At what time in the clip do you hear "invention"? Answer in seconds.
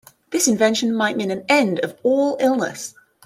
0.47-0.95